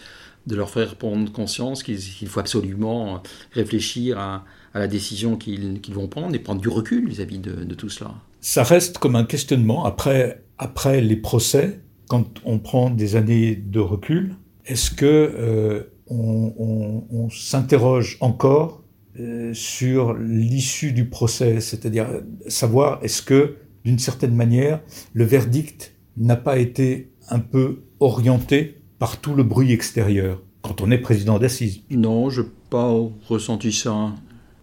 de 0.48 0.56
leur 0.56 0.70
faire 0.70 0.96
prendre 0.96 1.32
conscience 1.32 1.84
qu'il 1.84 2.28
faut 2.28 2.40
absolument 2.40 3.22
réfléchir 3.52 4.20
à, 4.20 4.46
la 4.74 4.88
décision 4.88 5.38
qu'ils 5.38 5.82
vont 5.90 6.08
prendre 6.08 6.34
et 6.36 6.40
prendre 6.40 6.60
du 6.60 6.68
recul 6.68 7.08
vis-à-vis 7.08 7.38
de, 7.38 7.74
tout 7.76 7.90
cela. 7.90 8.16
Ça 8.42 8.64
reste 8.64 8.98
comme 8.98 9.16
un 9.16 9.24
questionnement 9.24 9.86
après, 9.86 10.44
après 10.58 11.00
les 11.00 11.16
procès, 11.16 11.82
quand 12.08 12.42
on 12.44 12.58
prend 12.58 12.90
des 12.90 13.16
années 13.16 13.56
de 13.56 13.80
recul, 13.80 14.36
est-ce 14.66 14.90
que 14.90 15.06
euh, 15.06 15.84
on, 16.08 17.30
s'interroge 17.30 18.18
encore 18.20 18.84
euh, 19.20 19.54
sur 19.54 20.14
l'issue 20.16 20.92
du 20.92 21.06
procès, 21.06 21.62
c'est-à-dire 21.62 22.08
savoir 22.48 23.00
est-ce 23.04 23.22
que, 23.22 23.58
d'une 23.86 24.00
certaine 24.00 24.36
manière, 24.36 24.82
le 25.14 25.24
verdict 25.24 25.94
n'a 26.18 26.36
pas 26.36 26.58
été 26.58 27.12
un 27.30 27.40
peu 27.40 27.84
orienté 28.00 28.83
par 29.04 29.18
tout 29.18 29.36
le 29.36 29.44
bruit 29.44 29.74
extérieur 29.74 30.40
quand 30.62 30.80
on 30.80 30.90
est 30.90 30.98
président 30.98 31.38
d'assises. 31.38 31.82
Non, 31.90 32.30
je 32.30 32.40
n'ai 32.40 32.48
pas 32.70 32.90
ressenti 33.28 33.74
ça. 33.74 34.14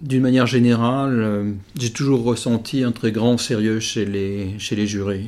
D'une 0.00 0.22
manière 0.22 0.46
générale, 0.46 1.20
euh, 1.20 1.52
j'ai 1.78 1.90
toujours 1.90 2.24
ressenti 2.24 2.82
un 2.82 2.90
très 2.90 3.12
grand 3.12 3.36
sérieux 3.36 3.80
chez 3.80 4.06
les, 4.06 4.58
chez 4.58 4.76
les 4.76 4.86
jurés. 4.86 5.26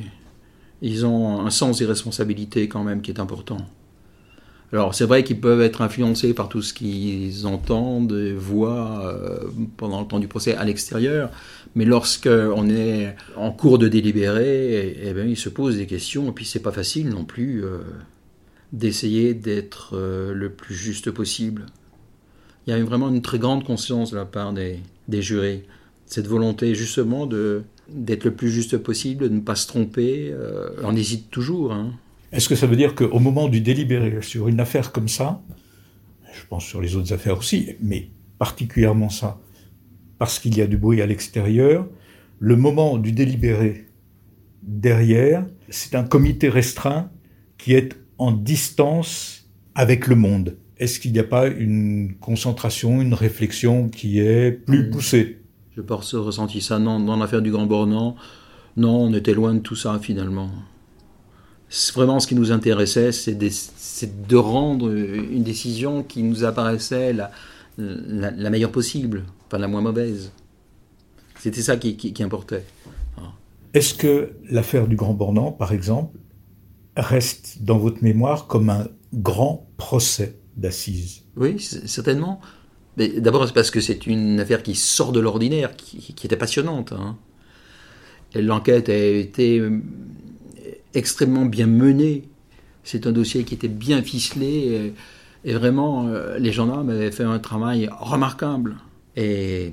Ils 0.81 1.05
ont 1.05 1.41
un 1.41 1.51
sens 1.51 1.77
des 1.77 1.85
responsabilités 1.85 2.67
quand 2.67 2.83
même 2.83 3.03
qui 3.03 3.11
est 3.11 3.19
important. 3.19 3.59
Alors 4.71 4.95
c'est 4.95 5.05
vrai 5.05 5.23
qu'ils 5.23 5.39
peuvent 5.39 5.61
être 5.61 5.83
influencés 5.83 6.33
par 6.33 6.49
tout 6.49 6.63
ce 6.63 6.73
qu'ils 6.73 7.45
entendent 7.45 8.13
et 8.13 8.33
voient 8.33 9.05
euh, 9.05 9.47
pendant 9.77 10.01
le 10.01 10.07
temps 10.07 10.19
du 10.19 10.27
procès 10.27 10.55
à 10.55 10.63
l'extérieur, 10.63 11.29
mais 11.75 11.85
lorsque 11.85 12.25
on 12.27 12.67
est 12.67 13.15
en 13.35 13.51
cours 13.51 13.77
de 13.77 13.87
délibéré, 13.87 14.73
eh, 14.73 14.97
eh 15.03 15.13
bien, 15.13 15.25
ils 15.25 15.37
se 15.37 15.49
posent 15.49 15.77
des 15.77 15.85
questions 15.85 16.29
et 16.29 16.31
puis 16.31 16.45
c'est 16.45 16.63
pas 16.63 16.71
facile 16.71 17.09
non 17.09 17.25
plus 17.25 17.63
euh, 17.63 17.77
d'essayer 18.73 19.33
d'être 19.33 19.91
euh, 19.93 20.33
le 20.33 20.49
plus 20.51 20.75
juste 20.75 21.11
possible. 21.11 21.67
Il 22.67 22.71
y 22.71 22.73
a 22.73 22.83
vraiment 22.83 23.09
une 23.09 23.21
très 23.21 23.39
grande 23.39 23.63
conscience 23.63 24.11
de 24.11 24.17
la 24.17 24.25
part 24.25 24.51
des, 24.51 24.79
des 25.07 25.21
jurés, 25.21 25.63
cette 26.05 26.27
volonté 26.27 26.75
justement 26.75 27.25
de 27.25 27.63
d'être 27.89 28.23
le 28.23 28.33
plus 28.33 28.49
juste 28.49 28.77
possible, 28.77 29.29
de 29.29 29.35
ne 29.35 29.41
pas 29.41 29.55
se 29.55 29.67
tromper. 29.67 30.29
euh, 30.31 30.69
on 30.83 30.95
hésite 30.95 31.29
toujours. 31.29 31.73
hein. 31.73 31.93
Est-ce 32.31 32.47
que 32.49 32.55
ça 32.55 32.65
veut 32.65 32.77
dire 32.77 32.95
qu'au 32.95 33.19
moment 33.19 33.47
du 33.49 33.61
délibéré 33.61 34.21
sur 34.21 34.47
une 34.47 34.59
affaire 34.59 34.91
comme 34.91 35.09
ça, 35.09 35.41
je 36.33 36.41
pense 36.49 36.65
sur 36.65 36.81
les 36.81 36.95
autres 36.95 37.13
affaires 37.13 37.37
aussi, 37.37 37.75
mais 37.81 38.09
particulièrement 38.39 39.09
ça, 39.09 39.39
parce 40.17 40.39
qu'il 40.39 40.57
y 40.57 40.61
a 40.61 40.67
du 40.67 40.77
bruit 40.77 41.01
à 41.01 41.05
l'extérieur, 41.05 41.87
le 42.39 42.55
moment 42.55 42.97
du 42.97 43.11
délibéré 43.11 43.85
derrière, 44.63 45.45
c'est 45.69 45.93
un 45.93 46.03
comité 46.03 46.47
restreint 46.49 47.11
qui 47.57 47.73
est 47.73 47.89
en 48.17 48.31
distance 48.31 49.45
avec 49.75 50.07
le 50.07 50.15
monde. 50.15 50.57
Est-ce 50.77 50.99
qu'il 50.99 51.11
n'y 51.13 51.19
a 51.19 51.23
pas 51.23 51.47
une 51.47 52.15
concentration, 52.19 53.01
une 53.01 53.13
réflexion 53.13 53.89
qui 53.89 54.19
est 54.19 54.51
plus 54.51 54.87
Mm. 54.87 54.89
poussée? 54.91 55.39
Je 55.75 55.81
pense 55.81 56.13
ressenti 56.13 56.61
ça 56.61 56.77
non, 56.79 56.99
dans 56.99 57.15
l'affaire 57.17 57.41
du 57.41 57.51
Grand 57.51 57.65
Bornand. 57.65 58.15
Non, 58.77 59.01
on 59.03 59.13
était 59.13 59.33
loin 59.33 59.53
de 59.55 59.59
tout 59.59 59.75
ça 59.75 59.99
finalement. 60.01 60.49
Vraiment, 61.95 62.19
ce 62.19 62.27
qui 62.27 62.35
nous 62.35 62.51
intéressait, 62.51 63.11
c'est 63.11 63.35
de 64.27 64.35
rendre 64.35 64.91
une 64.93 65.41
décision 65.43 66.03
qui 66.03 66.21
nous 66.21 66.43
apparaissait 66.43 67.13
la, 67.13 67.31
la, 67.79 68.29
la 68.29 68.49
meilleure 68.51 68.71
possible, 68.71 69.23
pas 69.49 69.57
la 69.57 69.67
moins 69.67 69.81
mauvaise. 69.81 70.31
C'était 71.39 71.61
ça 71.63 71.77
qui, 71.77 71.97
qui- 71.97 72.13
qui 72.13 72.21
importait. 72.23 72.63
Est-ce 73.73 73.95
que 73.95 74.33
l'affaire 74.51 74.87
du 74.87 74.95
Grand 74.95 75.15
Bornand, 75.15 75.51
par 75.51 75.71
exemple, 75.73 76.15
reste 76.95 77.57
dans 77.61 77.77
votre 77.77 78.03
mémoire 78.03 78.47
comme 78.47 78.69
un 78.69 78.87
grand 79.13 79.67
procès 79.77 80.37
d'assises 80.57 81.23
Oui, 81.35 81.59
certainement. 81.59 82.39
Mais 82.97 83.07
D'abord, 83.07 83.47
c'est 83.47 83.53
parce 83.53 83.71
que 83.71 83.81
c'est 83.81 84.05
une 84.05 84.39
affaire 84.39 84.61
qui 84.63 84.75
sort 84.75 85.11
de 85.11 85.19
l'ordinaire, 85.19 85.75
qui, 85.75 86.13
était 86.23 86.37
passionnante. 86.37 86.93
hein. 86.93 87.17
L'enquête 88.35 88.89
a 88.89 88.95
été 88.95 89.59
euh, 89.59 89.79
extrêmement 90.93 91.45
bien 91.45 91.67
menée. 91.67 92.23
C'est 92.83 93.07
un 93.07 93.11
dossier 93.11 93.43
qui 93.43 93.53
était 93.55 93.67
bien 93.67 94.01
ficelé. 94.01 94.93
Et, 95.43 95.53
vraiment, 95.53 96.07
euh, 96.07 96.37
les 96.37 96.51
gendarmes 96.51 96.89
avaient 96.89 97.11
fait 97.11 97.23
un 97.23 97.39
travail 97.39 97.89
remarquable. 97.99 98.75
Et, 99.15 99.71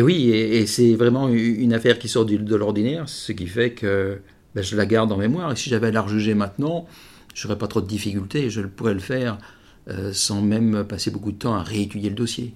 oui, 0.00 0.30
et, 0.30 0.66
c'est 0.66 0.94
vraiment 0.94 1.28
une 1.28 1.72
affaire 1.72 1.98
qui 1.98 2.08
sort 2.08 2.26
de 2.26 2.56
l'ordinaire, 2.56 3.08
ce 3.08 3.32
qui 3.32 3.46
fait 3.46 3.72
que 3.72 4.20
ben, 4.54 4.62
je 4.62 4.76
la 4.76 4.86
garde 4.86 5.12
en 5.12 5.16
mémoire. 5.16 5.52
Et 5.52 5.56
si 5.56 5.70
j'avais 5.70 5.88
à 5.88 5.90
la 5.90 6.02
rejuger 6.02 6.34
maintenant, 6.34 6.86
je 7.34 7.46
n'aurais 7.46 7.58
pas 7.58 7.68
trop 7.68 7.80
de 7.80 7.86
difficultés. 7.86 8.50
Je 8.50 8.62
pourrais 8.62 8.94
le 8.94 9.00
faire 9.00 9.38
euh, 9.88 10.12
sans 10.12 10.42
même 10.42 10.84
passer 10.84 11.10
beaucoup 11.10 11.32
de 11.32 11.38
temps 11.38 11.54
à 11.54 11.62
réétudier 11.62 12.10
le 12.10 12.16
dossier. 12.16 12.54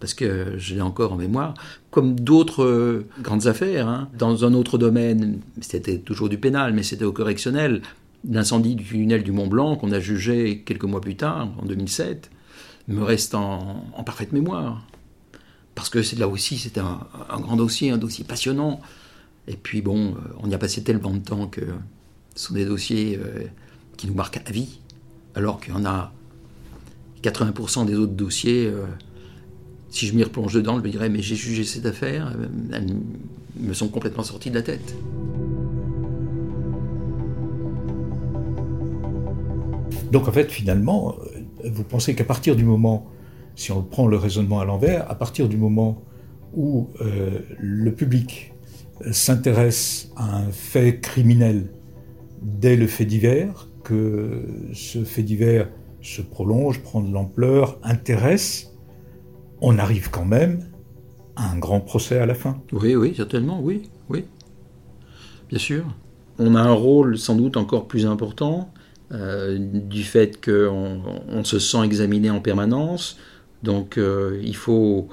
Parce 0.00 0.14
que 0.14 0.54
je 0.58 0.74
l'ai 0.74 0.82
encore 0.82 1.12
en 1.12 1.16
mémoire, 1.16 1.54
comme 1.90 2.18
d'autres 2.18 2.64
euh, 2.64 3.06
grandes 3.22 3.46
affaires, 3.46 3.88
hein. 3.88 4.08
dans 4.18 4.44
un 4.44 4.52
autre 4.52 4.76
domaine, 4.76 5.40
c'était 5.60 5.98
toujours 5.98 6.28
du 6.28 6.36
pénal, 6.36 6.74
mais 6.74 6.82
c'était 6.82 7.04
au 7.04 7.12
correctionnel, 7.12 7.80
l'incendie 8.28 8.74
du 8.74 8.84
tunnel 8.84 9.22
du 9.22 9.32
Mont 9.32 9.46
Blanc 9.46 9.76
qu'on 9.76 9.92
a 9.92 10.00
jugé 10.00 10.62
quelques 10.66 10.84
mois 10.84 11.00
plus 11.00 11.16
tard, 11.16 11.48
en 11.58 11.64
2007, 11.64 12.30
me 12.88 13.02
reste 13.02 13.34
en, 13.34 13.82
parfaite 14.04 14.32
mémoire. 14.32 14.84
Parce 15.74 15.88
que 15.88 16.00
là 16.18 16.28
aussi, 16.28 16.58
c'était 16.58 16.80
un 16.80 17.40
grand 17.40 17.56
dossier, 17.56 17.90
un 17.90 17.98
dossier 17.98 18.24
passionnant. 18.24 18.80
Et 19.46 19.56
puis 19.56 19.82
bon, 19.82 20.08
euh, 20.08 20.14
on 20.42 20.48
y 20.48 20.54
a 20.54 20.58
passé 20.58 20.82
tellement 20.82 21.10
de 21.10 21.18
temps 21.18 21.46
que 21.46 21.60
ce 22.34 22.46
sont 22.46 22.54
des 22.54 22.64
dossiers 22.64 23.18
euh, 23.22 23.44
qui 23.96 24.06
nous 24.06 24.14
marquent 24.14 24.40
à 24.44 24.50
vie, 24.50 24.80
alors 25.34 25.60
qu'il 25.60 25.74
y 25.74 25.76
en 25.76 25.84
a 25.84 26.12
80% 27.22 27.86
des 27.86 27.94
autres 27.94 28.12
dossiers, 28.12 28.66
euh, 28.66 28.84
si 29.90 30.06
je 30.06 30.14
m'y 30.14 30.24
replonge 30.24 30.54
dedans, 30.54 30.78
je 30.78 30.82
me 30.82 30.88
dirais, 30.88 31.08
mais 31.08 31.22
j'ai 31.22 31.36
jugé 31.36 31.64
cette 31.64 31.86
affaire, 31.86 32.34
elles 32.72 32.96
me 33.60 33.72
sont 33.74 33.88
complètement 33.88 34.24
sorties 34.24 34.50
de 34.50 34.56
la 34.56 34.62
tête. 34.62 34.94
Donc 40.10 40.26
en 40.26 40.32
fait, 40.32 40.50
finalement, 40.50 41.16
vous 41.64 41.84
pensez 41.84 42.14
qu'à 42.14 42.24
partir 42.24 42.56
du 42.56 42.64
moment, 42.64 43.06
si 43.56 43.70
on 43.72 43.82
prend 43.82 44.08
le 44.08 44.16
raisonnement 44.16 44.60
à 44.60 44.64
l'envers, 44.64 45.08
à 45.10 45.14
partir 45.14 45.48
du 45.48 45.56
moment 45.56 46.02
où 46.54 46.88
le 47.00 47.90
public 47.92 48.53
s'intéresse 49.10 50.10
à 50.16 50.38
un 50.38 50.50
fait 50.50 51.00
criminel 51.00 51.70
dès 52.42 52.76
le 52.76 52.86
fait 52.86 53.04
divers, 53.04 53.68
que 53.82 54.42
ce 54.72 55.04
fait 55.04 55.22
divers 55.22 55.68
se 56.02 56.22
prolonge, 56.22 56.80
prend 56.82 57.00
de 57.00 57.12
l'ampleur, 57.12 57.78
intéresse, 57.82 58.72
on 59.60 59.78
arrive 59.78 60.10
quand 60.10 60.24
même 60.24 60.60
à 61.36 61.50
un 61.50 61.58
grand 61.58 61.80
procès 61.80 62.18
à 62.18 62.26
la 62.26 62.34
fin. 62.34 62.60
Oui, 62.72 62.94
oui, 62.94 63.14
certainement, 63.16 63.60
oui, 63.60 63.90
oui. 64.08 64.24
Bien 65.48 65.58
sûr. 65.58 65.84
On 66.38 66.54
a 66.54 66.60
un 66.60 66.72
rôle 66.72 67.16
sans 67.16 67.36
doute 67.36 67.56
encore 67.56 67.86
plus 67.86 68.06
important 68.06 68.72
euh, 69.12 69.58
du 69.58 70.02
fait 70.02 70.44
qu'on 70.44 71.00
on 71.28 71.44
se 71.44 71.58
sent 71.58 71.82
examiné 71.84 72.30
en 72.30 72.40
permanence. 72.40 73.18
Donc 73.62 73.96
euh, 73.96 74.40
il 74.42 74.56
faut 74.56 75.08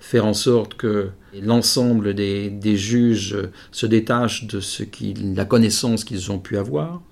faire 0.00 0.26
en 0.26 0.34
sorte 0.34 0.74
que 0.74 1.10
l'ensemble 1.42 2.14
des, 2.14 2.50
des, 2.50 2.76
juges 2.76 3.36
se 3.72 3.86
détachent 3.86 4.46
de 4.46 4.60
ce 4.60 4.82
qui, 4.82 5.14
la 5.14 5.44
connaissance 5.44 6.04
qu'ils 6.04 6.30
ont 6.30 6.38
pu 6.38 6.56
avoir. 6.56 7.02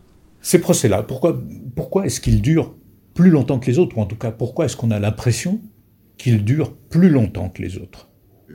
Ces 0.41 0.61
procès-là, 0.61 1.03
pourquoi, 1.03 1.43
pourquoi 1.75 2.07
est-ce 2.07 2.21
qu'ils 2.21 2.43
durent 2.43 2.75
plus 3.15 3.31
longtemps 3.31 3.59
que 3.59 3.71
les 3.71 3.79
autres? 3.79 3.97
Ou 3.99 4.01
en 4.01 4.07
tout 4.07 4.17
cas, 4.17 4.31
pourquoi 4.31 4.67
est-ce 4.67 4.77
qu'on 4.77 4.91
a 4.91 4.99
l'impression 4.99 5.61
qu'ils 6.19 6.45
durent 6.45 6.73
plus 6.73 7.11
longtemps 7.11 7.49
que 7.49 7.63
les 7.63 7.79
autres? 7.79 8.09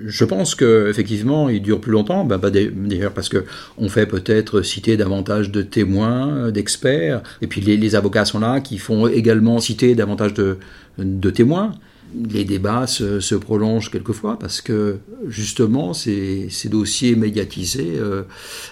Je 0.03 0.23
pense 0.23 0.55
qu'effectivement, 0.55 1.49
il 1.49 1.61
dure 1.61 1.81
plus 1.81 1.91
longtemps, 1.91 2.23
bah, 2.23 2.37
bah, 2.37 2.49
d'ailleurs 2.49 3.13
parce 3.13 3.29
qu'on 3.29 3.89
fait 3.89 4.05
peut-être 4.05 4.61
citer 4.61 4.95
davantage 4.95 5.51
de 5.51 5.61
témoins, 5.61 6.49
d'experts, 6.51 7.21
et 7.41 7.47
puis 7.47 7.59
les, 7.59 7.75
les, 7.75 7.95
avocats 7.95 8.25
sont 8.25 8.39
là 8.39 8.61
qui 8.61 8.77
font 8.77 9.07
également 9.07 9.59
citer 9.59 9.93
davantage 9.93 10.33
de, 10.33 10.57
de 10.97 11.29
témoins 11.29 11.73
les 12.13 12.45
débats 12.45 12.87
se, 12.87 13.35
prolongent 13.35 13.89
quelquefois 13.89 14.37
parce 14.39 14.61
que 14.61 14.99
justement 15.27 15.93
ces, 15.93 16.49
dossiers 16.69 17.15
médiatisés 17.15 17.93
euh, 17.95 18.23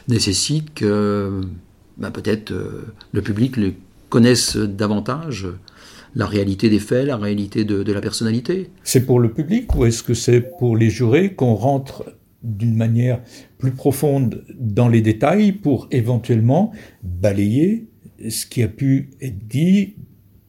nécessitent 0.07 0.73
que 0.73 1.41
bah, 1.97 2.11
peut-être 2.11 2.51
euh, 2.51 2.85
le 3.11 3.21
public 3.21 3.57
le 3.57 3.73
connaisse 4.09 4.57
davantage 4.57 5.47
la 6.15 6.25
réalité 6.25 6.69
des 6.69 6.79
faits, 6.79 7.05
la 7.05 7.17
réalité 7.17 7.65
de, 7.65 7.91
la 7.91 8.01
personnalité. 8.01 8.71
C'est 8.83 9.05
pour 9.05 9.19
le 9.19 9.31
public 9.31 9.75
ou 9.75 9.85
est-ce 9.85 10.01
que 10.01 10.15
c'est 10.15 10.41
pour 10.41 10.75
les 10.75 10.89
jurés 10.89 11.33
qu'on 11.35 11.53
rentre 11.53 12.05
d'une 12.41 12.75
manière 12.75 13.21
plus 13.57 13.71
profonde 13.71 14.43
dans 14.57 14.87
les 14.87 15.01
détails 15.01 15.51
pour 15.51 15.87
éventuellement 15.91 16.71
balayer 17.03 17.87
ce 18.27 18.45
qui 18.45 18.63
a 18.63 18.67
pu 18.67 19.11
être 19.21 19.47
dit 19.47 19.95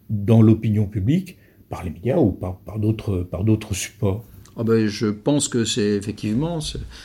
dans 0.09 0.41
l'opinion 0.41 0.87
publique 0.87 1.37
par 1.71 1.83
les 1.85 1.91
médias 1.91 2.19
ou 2.19 2.33
par, 2.33 2.79
d'autres 2.79 3.75
supports 3.75 4.25
ah 4.57 4.65
ben, 4.65 4.87
je 4.89 5.07
pense 5.07 5.49
que 5.49 5.65
c'est 5.65 5.93
effectivement 5.93 6.59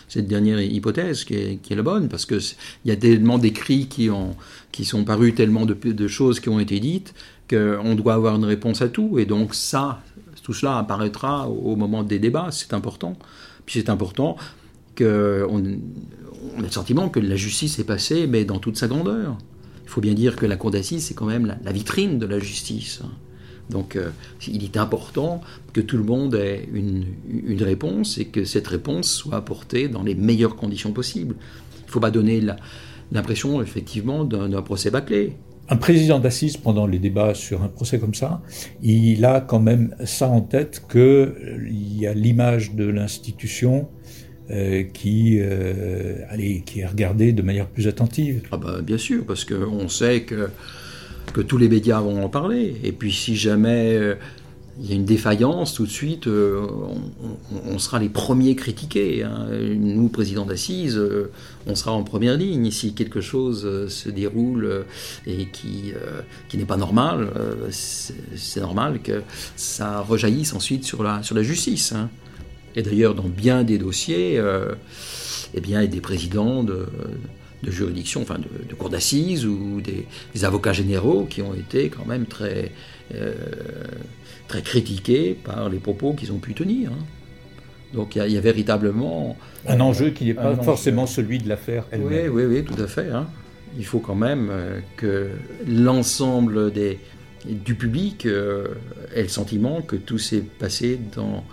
cette 0.09 0.27
dernière 0.27 0.59
hypothèse 0.59 1.23
qui 1.23 1.35
est, 1.35 1.69
la 1.69 1.83
bonne, 1.83 2.09
parce 2.09 2.25
qu'il 2.25 2.41
y 2.83 2.91
a 2.91 2.97
tellement 2.97 3.37
d'écrits 3.37 3.87
qui, 3.87 4.09
qui 4.73 4.83
sont 4.83 5.05
parus, 5.05 5.35
tellement 5.35 5.65
de, 5.65 6.07
choses 6.07 6.41
qui 6.41 6.49
ont 6.49 6.59
été 6.59 6.81
dites, 6.81 7.13
qu'on 7.49 7.95
doit 7.95 8.15
avoir 8.15 8.35
une 8.35 8.43
réponse 8.43 8.81
à 8.81 8.89
tout. 8.89 9.19
Et 9.19 9.25
donc 9.25 9.53
ça, 9.53 10.01
tout 10.43 10.53
cela 10.53 10.79
apparaîtra 10.79 11.47
au 11.47 11.77
moment 11.77 12.03
des 12.03 12.19
débats, 12.19 12.49
c'est 12.51 12.73
important. 12.73 13.15
Puis 13.65 13.79
c'est 13.79 13.89
important 13.89 14.35
qu'on 14.97 15.47
on 16.57 16.59
a 16.59 16.61
le 16.61 16.71
sentiment 16.71 17.09
que 17.09 17.19
la 17.19 17.35
justice 17.35 17.79
est 17.79 17.85
passée, 17.85 18.27
mais 18.27 18.43
dans 18.43 18.59
toute 18.59 18.75
sa 18.75 18.87
grandeur. 18.87 19.37
Il 19.83 19.89
faut 19.89 20.01
bien 20.01 20.13
dire 20.13 20.35
que 20.35 20.45
la 20.45 20.57
cour 20.57 20.71
d'assises, 20.71 21.05
c'est 21.05 21.13
quand 21.13 21.25
même 21.25 21.45
la, 21.63 21.71
vitrine 21.71 22.19
de 22.19 22.25
la 22.25 22.39
justice. 22.39 23.01
Donc 23.69 23.95
euh, 23.95 24.09
il 24.47 24.63
est 24.63 24.77
important 24.77 25.41
que 25.73 25.81
tout 25.81 25.97
le 25.97 26.03
monde 26.03 26.35
ait 26.35 26.67
une, 26.73 27.05
réponse 27.61 28.17
et 28.17 28.25
que 28.25 28.45
cette 28.45 28.67
réponse 28.67 29.09
soit 29.09 29.37
apportée 29.37 29.87
dans 29.87 30.03
les 30.03 30.15
meilleures 30.15 30.55
conditions 30.55 30.91
possibles. 30.91 31.35
Il 31.79 31.85
ne 31.87 31.91
faut 31.91 31.99
pas 31.99 32.11
donner 32.11 32.41
l'impression 33.11 33.61
effectivement 33.61 34.23
d'un 34.23 34.61
procès 34.61 34.91
bâclé. 34.91 35.33
Un 35.67 35.77
président 35.77 36.19
d'assises, 36.19 36.57
pendant 36.57 36.85
les 36.85 36.99
débats 36.99 37.33
sur 37.33 37.63
un 37.63 37.69
procès 37.69 37.97
comme 37.97 38.13
ça, 38.13 38.43
il 38.83 39.25
a 39.25 39.41
quand 39.41 39.59
même 39.59 39.95
ça 40.05 40.27
en 40.27 40.41
tête 40.41 40.83
qu'il 40.91 41.97
y 41.99 42.05
a 42.05 42.13
l'image 42.13 42.75
de 42.75 42.85
l'institution 42.85 43.89
euh, 44.51 44.83
qui, 44.83 45.39
euh, 45.39 46.17
qui 46.67 46.81
est 46.81 46.85
regardée 46.85 47.33
de 47.33 47.41
manière 47.41 47.65
plus 47.65 47.87
attentive. 47.87 48.43
Ah 48.51 48.57
bah, 48.57 48.81
bien 48.83 48.99
sûr, 48.99 49.25
parce 49.25 49.43
qu'on 49.43 49.89
sait 49.89 50.21
que 50.21 50.49
que 51.33 51.41
tous 51.41 51.57
les 51.57 51.69
médias 51.69 51.99
vont 51.99 52.23
en 52.23 52.29
parler. 52.29 52.75
Et 52.83 52.91
puis 52.91 53.11
si 53.11 53.35
jamais 53.35 53.95
euh, 53.95 54.15
il 54.79 54.89
y 54.89 54.91
a 54.91 54.95
une 54.95 55.05
défaillance, 55.05 55.73
tout 55.73 55.85
de 55.85 55.91
suite, 55.91 56.27
euh, 56.27 56.67
on, 57.65 57.79
sera 57.79 57.97
les 57.97 58.09
premiers 58.09 58.55
critiqués. 58.55 59.23
Hein. 59.23 59.47
Nous, 59.77 60.09
président 60.09 60.45
d'assises, 60.45 60.97
euh, 60.97 61.31
on 61.65 61.75
sera 61.75 61.93
en 61.93 62.03
première 62.03 62.35
ligne. 62.35 62.69
Si 62.71 62.93
quelque 62.93 63.21
chose 63.21 63.87
se 63.87 64.09
déroule 64.09 64.85
et 65.25 65.47
qui, 65.47 65.93
qui 66.49 66.57
n'est 66.57 66.65
pas 66.65 66.75
normal, 66.75 67.29
c'est 67.69 68.59
normal 68.59 68.99
que 69.01 69.21
ça 69.55 70.01
rejaillisse 70.01 70.53
ensuite 70.53 70.83
sur 70.83 71.03
la, 71.03 71.23
sur 71.23 71.35
la 71.35 71.43
justice. 71.43 71.93
Hein. 71.93 72.09
Et 72.75 72.81
d'ailleurs, 72.81 73.15
dans 73.15 73.29
bien 73.29 73.63
des 73.63 73.77
dossiers, 73.77 74.41
eh 75.53 75.61
bien, 75.61 75.79
il 75.81 75.85
y 75.85 75.87
a 75.87 75.89
des 75.89 76.01
présidents 76.01 76.63
de 76.63 76.85
de 77.65 77.71
juridiction, 77.71 78.21
enfin 78.21 78.37
de, 78.37 78.67
de 78.69 78.75
cour 78.75 78.89
d'assises 78.89 79.45
ou 79.45 79.81
des, 79.81 80.05
avocats 80.45 80.73
généraux 80.73 81.25
qui 81.29 81.41
ont 81.41 81.53
été 81.53 81.89
quand 81.89 82.05
même 82.05 82.25
très, 82.25 82.71
euh, 83.13 83.33
très 84.47 84.61
critiqués 84.61 85.35
par 85.43 85.69
les 85.69 85.79
propos 85.79 86.13
qu'ils 86.13 86.31
ont 86.31 86.37
pu 86.37 86.53
tenir. 86.53 86.91
Hein. 86.91 87.03
Donc 87.93 88.15
il 88.15 88.31
y, 88.31 88.37
a 88.37 88.41
véritablement... 88.41 89.37
Un 89.67 89.79
enjeu 89.79 90.09
qui 90.09 90.25
n'est 90.25 90.33
pas 90.33 90.55
forcément 90.57 91.07
celui 91.07 91.37
de 91.39 91.47
l'affaire 91.47 91.85
elle-même. 91.91 92.33
Oui, 92.33 92.43
oui, 92.43 92.57
oui, 92.57 92.63
tout 92.63 92.81
à 92.81 92.87
fait. 92.87 93.09
Hein. 93.09 93.27
Il 93.77 93.85
faut 93.85 93.99
quand 93.99 94.15
même 94.15 94.49
euh, 94.51 94.79
que 94.97 95.29
l'ensemble 95.65 96.71
des, 96.71 96.99
du 97.45 97.75
public 97.75 98.25
euh, 98.25 98.67
ait 99.13 99.23
le 99.23 99.29
sentiment 99.29 99.81
que 99.81 99.95
tout 99.95 100.17
s'est 100.17 100.43
passé 100.59 100.99
dans 101.15 101.43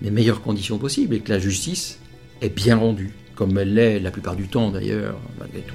les 0.00 0.10
meilleures 0.10 0.42
conditions 0.42 0.78
possibles 0.78 1.14
et 1.14 1.20
que 1.20 1.30
la 1.30 1.38
justice 1.38 2.00
est 2.40 2.54
bien 2.54 2.76
rendue 2.76 3.12
comme 3.34 3.58
elle 3.58 3.74
l'est 3.74 3.98
la 4.00 4.10
plupart 4.10 4.36
du 4.36 4.48
temps 4.48 4.70
d'ailleurs, 4.70 5.16
malgré 5.38 5.60
tout. 5.60 5.74